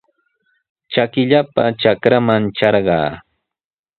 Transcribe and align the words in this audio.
Trakillapa 0.91 1.63
trakraman 1.79 2.43
trarqaa. 2.57 3.09